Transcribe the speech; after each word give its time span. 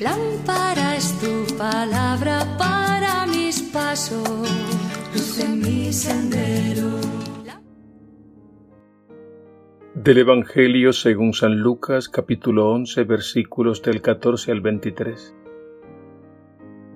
Lámpara 0.00 0.96
es 0.96 1.18
tu 1.20 1.56
palabra 1.56 2.44
para 2.58 3.26
mis 3.26 3.62
pasos, 3.62 4.28
luz 5.14 5.38
en 5.40 5.58
mi 5.60 5.92
sendero. 5.92 7.00
Del 9.94 10.18
Evangelio 10.18 10.92
según 10.92 11.32
San 11.32 11.60
Lucas 11.60 12.10
capítulo 12.10 12.70
11 12.70 13.04
versículos 13.04 13.80
del 13.82 14.02
14 14.02 14.52
al 14.52 14.60
23. 14.60 15.34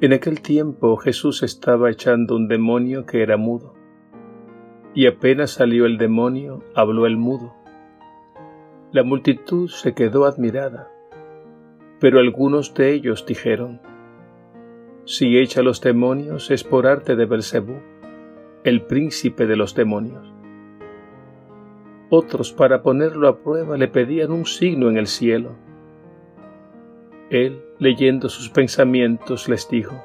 En 0.00 0.12
aquel 0.12 0.40
tiempo 0.40 0.96
Jesús 0.96 1.44
estaba 1.44 1.88
echando 1.90 2.34
un 2.34 2.48
demonio 2.48 3.06
que 3.06 3.22
era 3.22 3.36
mudo. 3.36 3.74
Y 4.94 5.06
apenas 5.06 5.52
salió 5.52 5.86
el 5.86 5.98
demonio, 5.98 6.64
habló 6.74 7.06
el 7.06 7.16
mudo. 7.16 7.54
La 8.90 9.04
multitud 9.04 9.68
se 9.68 9.94
quedó 9.94 10.24
admirada 10.26 10.91
pero 12.02 12.18
algunos 12.18 12.74
de 12.74 12.92
ellos 12.92 13.24
dijeron, 13.24 13.80
Si 15.04 15.38
echa 15.38 15.62
los 15.62 15.80
demonios 15.80 16.50
es 16.50 16.64
por 16.64 16.88
arte 16.88 17.14
de 17.14 17.26
Belcebú, 17.26 17.76
el 18.64 18.82
príncipe 18.82 19.46
de 19.46 19.54
los 19.54 19.76
demonios. 19.76 20.26
Otros, 22.10 22.52
para 22.52 22.82
ponerlo 22.82 23.28
a 23.28 23.38
prueba, 23.38 23.76
le 23.76 23.86
pedían 23.86 24.32
un 24.32 24.46
signo 24.46 24.90
en 24.90 24.96
el 24.96 25.06
cielo. 25.06 25.50
Él, 27.30 27.62
leyendo 27.78 28.28
sus 28.28 28.50
pensamientos, 28.50 29.48
les 29.48 29.68
dijo, 29.68 30.02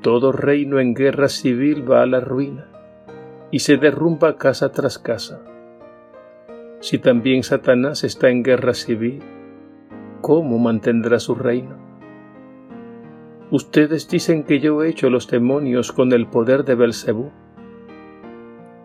Todo 0.00 0.32
reino 0.32 0.80
en 0.80 0.94
guerra 0.94 1.28
civil 1.28 1.84
va 1.88 2.00
a 2.00 2.06
la 2.06 2.20
ruina, 2.20 2.66
y 3.50 3.58
se 3.58 3.76
derrumba 3.76 4.38
casa 4.38 4.72
tras 4.72 4.98
casa. 4.98 5.42
Si 6.78 6.96
también 6.96 7.42
Satanás 7.42 8.04
está 8.04 8.30
en 8.30 8.42
guerra 8.42 8.72
civil, 8.72 9.22
¿cómo 10.20 10.58
mantendrá 10.58 11.18
su 11.18 11.34
reino? 11.34 11.76
Ustedes 13.50 14.08
dicen 14.08 14.44
que 14.44 14.60
yo 14.60 14.82
he 14.82 14.88
hecho 14.88 15.10
los 15.10 15.26
demonios 15.26 15.90
con 15.90 16.12
el 16.12 16.26
poder 16.26 16.64
de 16.64 16.76
Belcebú. 16.76 17.30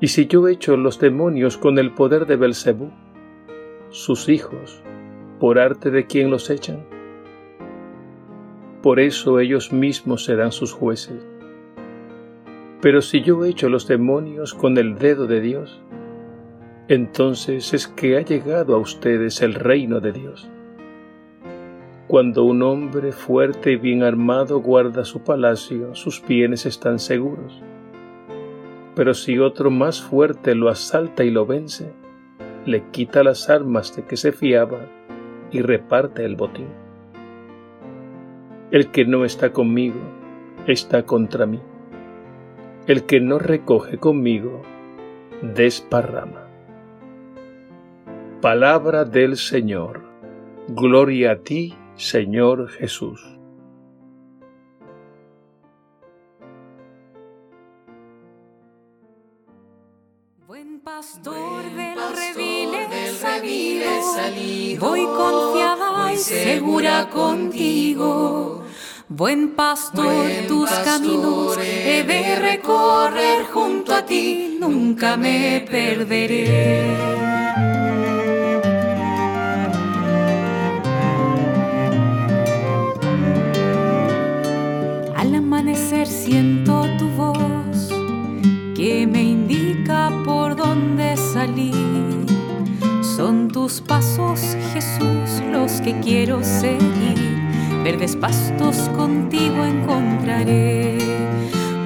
Y 0.02 0.08
si 0.08 0.26
yo 0.26 0.48
he 0.48 0.54
hecho 0.54 0.76
los 0.76 1.00
demonios 1.00 1.58
con 1.58 1.78
el 1.78 1.94
poder 1.94 2.26
de 2.26 2.36
Belcebú, 2.36 2.90
sus 3.90 4.28
hijos, 4.28 4.82
por 5.40 5.60
arte 5.60 5.92
de 5.92 6.08
quien 6.08 6.32
los 6.32 6.50
echan. 6.50 6.84
Por 8.82 9.00
eso 9.00 9.40
ellos 9.40 9.72
mismos 9.72 10.26
serán 10.26 10.52
sus 10.52 10.74
jueces. 10.74 11.26
Pero 12.82 13.02
si 13.02 13.22
yo 13.22 13.44
he 13.46 13.50
hecho 13.50 13.70
los 13.70 13.88
demonios 13.88 14.54
con 14.54 14.78
el 14.78 14.98
dedo 14.98 15.28
de 15.28 15.42
Dios, 15.42 15.82
entonces 16.88 17.74
es 17.74 17.88
que 17.88 18.18
ha 18.18 18.22
llegado 18.22 18.76
a 18.76 18.80
ustedes 18.80 19.42
el 19.42 19.56
reino 19.56 20.00
de 20.00 20.12
Dios. 20.12 20.50
Cuando 22.08 22.44
un 22.44 22.62
hombre 22.62 23.12
fuerte 23.12 23.72
y 23.72 23.76
bien 23.78 24.04
armado 24.04 24.60
guarda 24.60 25.04
su 25.04 25.24
palacio, 25.24 25.96
sus 25.96 26.24
bienes 26.24 26.68
están 26.68 27.00
seguros. 27.00 27.64
Pero 28.94 29.16
si 29.16 29.40
otro 29.40 29.72
más 29.72 30.04
fuerte 30.04 30.54
lo 30.54 30.70
asalta 30.70 31.24
y 31.24 31.32
lo 31.32 31.48
vence, 31.48 31.92
le 32.66 32.84
quita 32.92 33.24
las 33.24 33.50
armas 33.50 33.96
de 33.96 34.04
que 34.04 34.18
se 34.18 34.32
fiaba 34.32 34.86
y 35.52 35.62
reparte 35.62 36.24
el 36.26 36.36
botín. 36.36 36.68
El 38.70 38.92
que 38.92 39.06
no 39.06 39.26
está 39.26 39.52
conmigo 39.52 40.00
está 40.68 41.08
contra 41.08 41.48
mí. 41.48 41.60
El 42.86 43.06
que 43.06 43.20
no 43.20 43.40
recoge 43.40 43.98
conmigo 43.98 44.62
desparrama. 45.42 46.48
Palabra 48.42 49.06
del 49.06 49.38
Señor. 49.38 50.04
Gloria 50.68 51.32
a 51.32 51.36
ti, 51.38 51.76
Señor 51.98 52.70
Jesús. 52.70 53.22
Buen 60.46 60.82
pastor 60.82 61.64
del 61.64 61.98
redil 62.16 62.74
he 62.76 63.14
salido, 63.14 64.88
voy 64.88 65.06
confiada 65.06 66.14
y 66.14 66.18
segura 66.18 67.10
contigo. 67.10 68.64
Buen 69.08 69.56
pastor, 69.56 70.26
tus 70.48 70.70
caminos 70.70 71.58
he 71.58 72.04
de 72.04 72.36
recorrer 72.36 73.46
junto 73.46 73.94
a 73.94 74.06
ti, 74.06 74.58
nunca 74.60 75.16
me 75.16 75.66
perderé. 75.70 77.55
Siento 86.06 86.86
tu 86.98 87.08
voz 87.10 87.90
que 88.76 89.08
me 89.08 89.24
indica 89.24 90.12
por 90.24 90.56
dónde 90.56 91.16
salir. 91.18 92.26
Son 93.02 93.48
tus 93.48 93.82
pasos, 93.82 94.56
Jesús, 94.74 95.42
los 95.52 95.82
que 95.82 96.00
quiero 96.02 96.44
seguir. 96.44 97.40
Verdes 97.84 98.16
pastos 98.16 98.90
contigo 98.96 99.64
encontraré. 99.64 100.98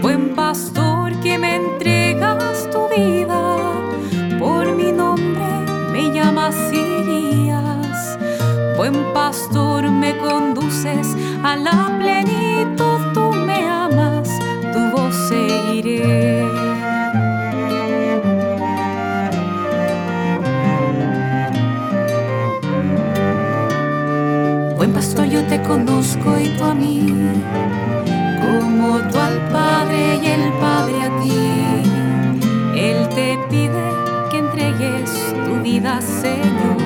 Buen 0.01 0.33
pastor 0.35 1.13
que 1.21 1.37
me 1.37 1.55
entregas 1.55 2.69
tu 2.71 2.87
vida, 2.87 3.57
por 4.39 4.75
mi 4.75 4.91
nombre 4.91 5.45
me 5.91 6.11
llamas 6.13 6.55
y 6.73 7.03
guías. 7.03 8.17
Buen 8.77 9.13
pastor 9.13 9.91
me 9.91 10.17
conduces 10.17 11.15
a 11.43 11.55
la 11.57 11.97
plenitud 11.99 12.88
Buen 24.77 24.93
pastor, 24.93 25.25
yo 25.25 25.43
te 25.45 25.59
conozco 25.63 26.39
y 26.39 26.49
tú 26.49 26.63
a 26.63 26.75
mí, 26.75 27.07
como 28.39 28.99
tú 29.09 29.17
al 29.17 29.39
Padre 29.51 30.19
y 30.21 30.27
el 30.27 30.53
Padre 30.59 31.01
a 31.01 31.19
ti. 31.19 31.31
Él 32.79 33.09
te 33.09 33.39
pide 33.49 33.89
que 34.29 34.37
entregues 34.37 35.33
tu 35.43 35.59
vida, 35.63 35.99
Señor, 36.01 36.77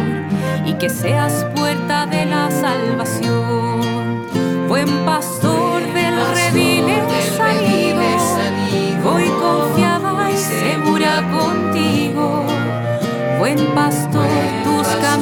y 0.65 0.73
que 0.75 0.89
seas 0.89 1.45
puerta 1.53 2.05
de 2.05 2.25
la 2.25 2.49
salvación. 2.49 3.62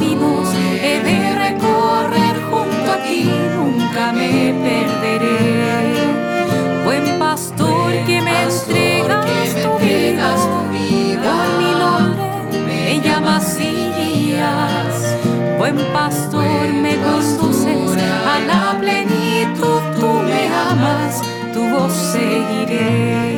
Caminos 0.01 0.50
he 0.81 1.00
de 1.00 1.35
recorrer 1.35 2.35
junto 2.50 2.91
a 2.91 2.97
ti, 3.03 3.29
nunca 3.56 4.12
me 4.12 4.53
perderé. 4.63 5.94
Buen 6.84 7.19
pastor 7.19 7.91
que 8.07 8.22
me 8.22 8.44
entregas 8.44 9.51
tu 9.61 9.78
vida, 9.85 10.35
por 10.51 11.47
mi 11.59 11.72
nombre 11.79 12.23
me 12.66 13.00
llamas 13.00 13.57
y 13.59 13.91
guías. 13.97 15.17
Buen 15.59 15.78
pastor 15.94 16.73
me 16.81 16.95
conduces 16.97 18.03
a 18.25 18.40
la 18.40 18.79
plenitud, 18.79 19.81
tú 20.00 20.07
me 20.07 20.47
amas, 20.47 21.22
tu 21.53 21.61
voz 21.69 21.94
seguiré. 21.94 23.31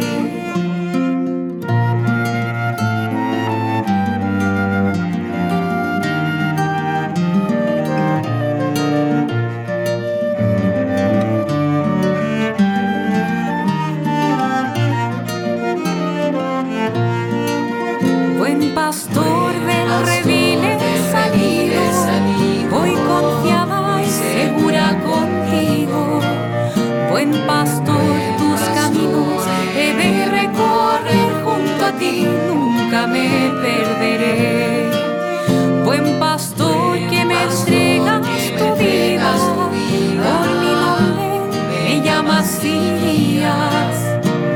pastillas. 42.43 43.95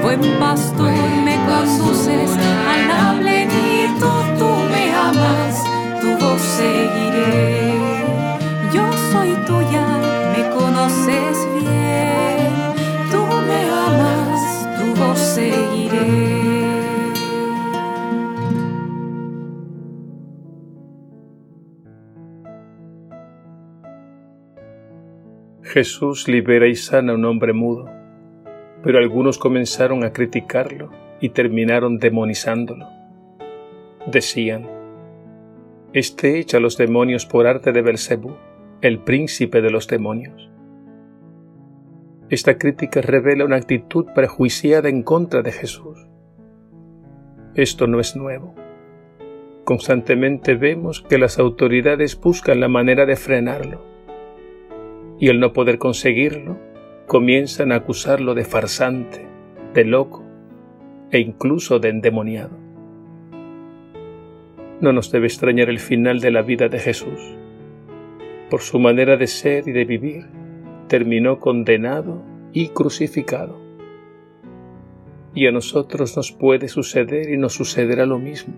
Buen 0.02 0.22
pastor 0.40 0.92
me 1.24 1.38
conduces 1.46 2.32
a 2.72 2.78
la 2.90 3.20
plenitud, 3.20 4.24
tú 4.38 4.50
me 4.72 4.94
amas, 4.94 5.64
tu 6.02 6.18
voz 6.18 6.42
seguiré. 6.42 7.80
Yo 8.74 8.86
soy 9.12 9.32
tuya, 9.46 9.86
me 10.36 10.50
conoces 10.50 11.38
bien. 11.62 12.37
Jesús 25.78 26.28
libera 26.28 26.68
y 26.68 26.74
sana 26.74 27.12
a 27.12 27.16
un 27.16 27.24
hombre 27.26 27.54
mudo, 27.54 27.88
pero 28.82 28.98
algunos 28.98 29.38
comenzaron 29.38 30.04
a 30.04 30.12
criticarlo 30.12 30.90
y 31.22 31.30
terminaron 31.30 32.00
demonizándolo. 32.00 32.88
Decían, 34.08 34.68
Este 35.94 36.40
echa 36.40 36.60
los 36.60 36.78
demonios 36.78 37.28
por 37.28 37.46
arte 37.46 37.74
de 37.74 37.84
Belcebú, 37.84 38.38
el 38.82 38.98
príncipe 39.04 39.62
de 39.62 39.70
los 39.70 39.88
demonios. 39.88 40.50
Esta 42.32 42.58
crítica 42.58 43.04
revela 43.04 43.46
una 43.46 43.58
actitud 43.58 44.08
prejuiciada 44.16 44.90
en 44.90 45.04
contra 45.04 45.44
de 45.44 45.52
Jesús. 45.52 46.08
Esto 47.54 47.86
no 47.86 48.00
es 48.00 48.16
nuevo. 48.16 48.56
Constantemente 49.64 50.56
vemos 50.56 51.04
que 51.04 51.20
las 51.20 51.38
autoridades 51.38 52.20
buscan 52.20 52.62
la 52.62 52.68
manera 52.68 53.06
de 53.06 53.16
frenarlo 53.16 53.97
y 55.20 55.30
al 55.30 55.40
no 55.40 55.54
poder 55.54 55.78
conseguirlo, 55.78 56.58
comienzan 57.08 57.72
a 57.72 57.78
acusarlo 57.78 58.36
de 58.36 58.44
farsante, 58.44 59.26
de 59.74 59.86
loco 59.86 60.24
e 61.12 61.20
incluso 61.20 61.80
de 61.80 61.90
endemoniado. 61.90 62.58
No 64.80 64.94
nos 64.94 65.12
debe 65.12 65.28
extrañar 65.28 65.70
el 65.70 65.80
final 65.80 66.20
de 66.20 66.32
la 66.32 66.42
vida 66.42 66.70
de 66.70 66.80
Jesús. 66.80 67.36
Por 68.50 68.62
su 68.62 68.80
manera 68.80 69.18
de 69.18 69.28
ser 69.28 69.68
y 69.68 69.72
de 69.72 69.86
vivir, 69.86 70.26
terminó 70.88 71.40
condenado 71.40 72.22
y 72.54 72.70
crucificado. 72.70 73.60
Y 75.34 75.48
a 75.48 75.52
nosotros 75.52 76.16
nos 76.16 76.32
puede 76.32 76.68
suceder 76.68 77.30
y 77.30 77.38
nos 77.38 77.54
sucederá 77.54 78.06
lo 78.06 78.20
mismo 78.20 78.54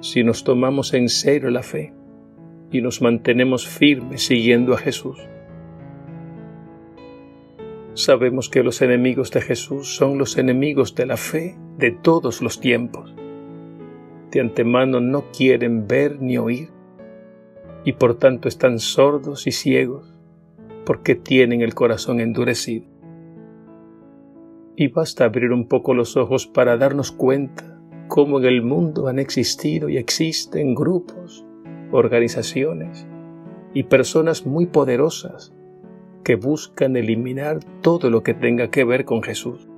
si 0.00 0.22
nos 0.22 0.44
tomamos 0.44 0.92
en 0.92 1.08
serio 1.08 1.48
la 1.48 1.62
fe 1.62 1.94
y 2.70 2.82
nos 2.82 3.00
mantenemos 3.00 3.66
firmes 3.66 4.26
siguiendo 4.26 4.74
a 4.74 4.76
Jesús. 4.76 5.18
Sabemos 7.94 8.48
que 8.48 8.64
los 8.64 8.82
enemigos 8.82 9.30
de 9.30 9.40
Jesús 9.40 9.94
son 9.94 10.18
los 10.18 10.36
enemigos 10.36 10.96
de 10.96 11.06
la 11.06 11.16
fe 11.16 11.56
de 11.78 11.92
todos 11.92 12.42
los 12.42 12.58
tiempos. 12.58 13.14
De 14.32 14.40
antemano 14.40 15.00
no 15.00 15.26
quieren 15.30 15.86
ver 15.86 16.20
ni 16.20 16.36
oír 16.36 16.70
y 17.84 17.92
por 17.92 18.16
tanto 18.18 18.48
están 18.48 18.80
sordos 18.80 19.46
y 19.46 19.52
ciegos 19.52 20.12
porque 20.84 21.14
tienen 21.14 21.62
el 21.62 21.74
corazón 21.74 22.18
endurecido. 22.18 22.84
Y 24.74 24.88
basta 24.88 25.24
abrir 25.24 25.52
un 25.52 25.68
poco 25.68 25.94
los 25.94 26.16
ojos 26.16 26.48
para 26.48 26.76
darnos 26.76 27.12
cuenta 27.12 27.80
cómo 28.08 28.40
en 28.40 28.46
el 28.46 28.62
mundo 28.62 29.06
han 29.06 29.20
existido 29.20 29.88
y 29.88 29.98
existen 29.98 30.74
grupos, 30.74 31.46
organizaciones 31.92 33.06
y 33.72 33.84
personas 33.84 34.46
muy 34.46 34.66
poderosas 34.66 35.53
que 36.24 36.34
buscan 36.34 36.96
eliminar 36.96 37.60
todo 37.82 38.10
lo 38.10 38.22
que 38.22 38.34
tenga 38.34 38.68
que 38.70 38.82
ver 38.82 39.04
con 39.04 39.22
Jesús. 39.22 39.68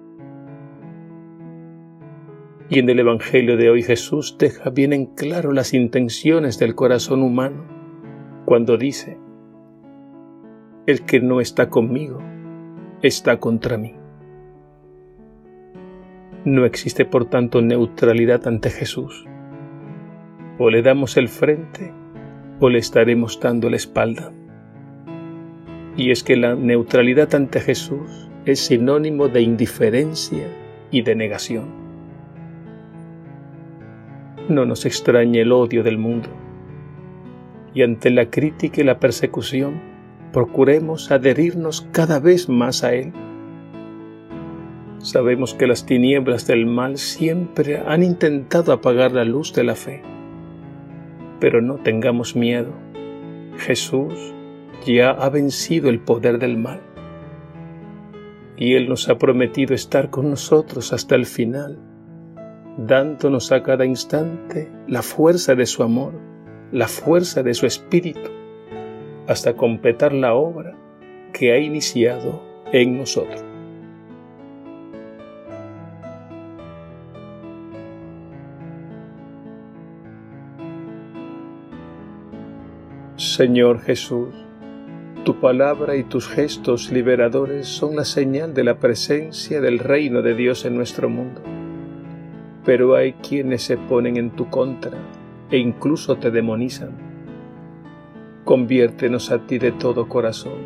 Y 2.68 2.78
en 2.78 2.88
el 2.88 3.00
Evangelio 3.00 3.56
de 3.56 3.70
hoy 3.70 3.82
Jesús 3.82 4.36
deja 4.38 4.70
bien 4.70 4.92
en 4.92 5.06
claro 5.06 5.52
las 5.52 5.74
intenciones 5.74 6.58
del 6.58 6.74
corazón 6.74 7.22
humano 7.22 7.64
cuando 8.44 8.76
dice, 8.76 9.18
el 10.86 11.04
que 11.04 11.20
no 11.20 11.40
está 11.40 11.68
conmigo 11.68 12.22
está 13.02 13.38
contra 13.38 13.76
mí. 13.76 13.94
No 16.44 16.64
existe 16.64 17.04
por 17.04 17.24
tanto 17.24 17.60
neutralidad 17.60 18.46
ante 18.46 18.70
Jesús. 18.70 19.26
O 20.58 20.70
le 20.70 20.82
damos 20.82 21.16
el 21.16 21.28
frente 21.28 21.92
o 22.60 22.70
le 22.70 22.78
estaremos 22.78 23.38
dando 23.40 23.68
la 23.68 23.76
espalda. 23.76 24.32
Y 25.96 26.10
es 26.10 26.22
que 26.22 26.36
la 26.36 26.54
neutralidad 26.54 27.34
ante 27.34 27.60
Jesús 27.60 28.28
es 28.44 28.60
sinónimo 28.60 29.28
de 29.28 29.40
indiferencia 29.40 30.46
y 30.90 31.02
de 31.02 31.16
negación. 31.16 31.86
No 34.48 34.64
nos 34.66 34.86
extrañe 34.86 35.40
el 35.40 35.52
odio 35.52 35.82
del 35.82 35.98
mundo. 35.98 36.28
Y 37.74 37.82
ante 37.82 38.10
la 38.10 38.30
crítica 38.30 38.80
y 38.80 38.84
la 38.84 39.00
persecución, 39.00 39.80
procuremos 40.32 41.10
adherirnos 41.10 41.88
cada 41.92 42.20
vez 42.20 42.48
más 42.48 42.84
a 42.84 42.94
Él. 42.94 43.12
Sabemos 44.98 45.54
que 45.54 45.66
las 45.66 45.86
tinieblas 45.86 46.46
del 46.46 46.66
mal 46.66 46.98
siempre 46.98 47.78
han 47.78 48.02
intentado 48.02 48.72
apagar 48.72 49.12
la 49.12 49.24
luz 49.24 49.52
de 49.54 49.64
la 49.64 49.74
fe. 49.74 50.02
Pero 51.40 51.60
no 51.60 51.76
tengamos 51.76 52.36
miedo. 52.36 52.72
Jesús 53.56 54.34
ya 54.84 55.10
ha 55.10 55.28
vencido 55.30 55.88
el 55.88 56.00
poder 56.00 56.38
del 56.38 56.56
mal. 56.56 56.80
Y 58.56 58.74
Él 58.74 58.88
nos 58.88 59.08
ha 59.08 59.18
prometido 59.18 59.74
estar 59.74 60.10
con 60.10 60.30
nosotros 60.30 60.92
hasta 60.92 61.14
el 61.14 61.26
final, 61.26 61.78
dándonos 62.78 63.52
a 63.52 63.62
cada 63.62 63.84
instante 63.84 64.70
la 64.86 65.02
fuerza 65.02 65.54
de 65.54 65.66
su 65.66 65.82
amor, 65.82 66.14
la 66.72 66.88
fuerza 66.88 67.42
de 67.42 67.54
su 67.54 67.66
espíritu, 67.66 68.30
hasta 69.26 69.54
completar 69.54 70.12
la 70.12 70.34
obra 70.34 70.76
que 71.32 71.52
ha 71.52 71.58
iniciado 71.58 72.42
en 72.72 72.98
nosotros. 72.98 73.44
Señor 83.16 83.80
Jesús, 83.80 84.45
tu 85.26 85.40
palabra 85.40 85.96
y 85.96 86.04
tus 86.04 86.28
gestos 86.28 86.92
liberadores 86.92 87.66
son 87.66 87.96
la 87.96 88.04
señal 88.04 88.54
de 88.54 88.62
la 88.62 88.78
presencia 88.78 89.60
del 89.60 89.80
reino 89.80 90.22
de 90.22 90.36
Dios 90.36 90.64
en 90.64 90.76
nuestro 90.76 91.08
mundo. 91.08 91.40
Pero 92.64 92.94
hay 92.94 93.14
quienes 93.14 93.64
se 93.64 93.76
ponen 93.76 94.18
en 94.18 94.30
tu 94.30 94.48
contra 94.48 94.96
e 95.50 95.58
incluso 95.58 96.14
te 96.14 96.30
demonizan. 96.30 96.90
Conviértenos 98.44 99.32
a 99.32 99.44
ti 99.48 99.58
de 99.58 99.72
todo 99.72 100.08
corazón, 100.08 100.60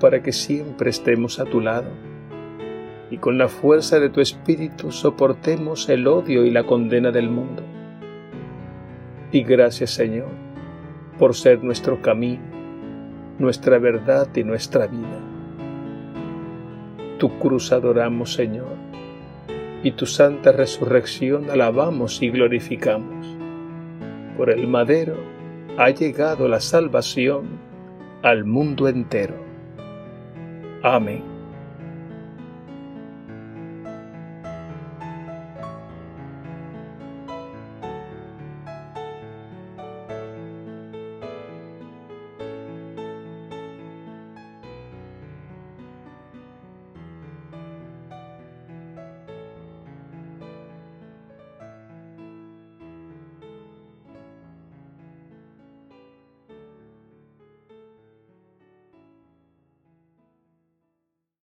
para 0.00 0.22
que 0.22 0.32
siempre 0.32 0.88
estemos 0.88 1.38
a 1.38 1.44
tu 1.44 1.60
lado 1.60 1.90
y 3.10 3.18
con 3.18 3.36
la 3.36 3.48
fuerza 3.48 4.00
de 4.00 4.08
tu 4.08 4.22
espíritu 4.22 4.92
soportemos 4.92 5.90
el 5.90 6.06
odio 6.06 6.46
y 6.46 6.50
la 6.50 6.64
condena 6.64 7.10
del 7.10 7.28
mundo. 7.28 7.62
Y 9.30 9.42
gracias 9.42 9.90
Señor 9.90 10.30
por 11.18 11.34
ser 11.34 11.62
nuestro 11.62 12.00
camino 12.00 12.47
nuestra 13.38 13.78
verdad 13.78 14.28
y 14.34 14.44
nuestra 14.44 14.86
vida. 14.86 15.20
Tu 17.18 17.38
cruz 17.38 17.72
adoramos, 17.72 18.34
Señor, 18.34 18.76
y 19.82 19.92
tu 19.92 20.06
santa 20.06 20.52
resurrección 20.52 21.50
alabamos 21.50 22.22
y 22.22 22.30
glorificamos. 22.30 23.26
Por 24.36 24.50
el 24.50 24.66
madero 24.66 25.16
ha 25.76 25.90
llegado 25.90 26.48
la 26.48 26.60
salvación 26.60 27.46
al 28.22 28.44
mundo 28.44 28.88
entero. 28.88 29.34
Amén. 30.82 31.37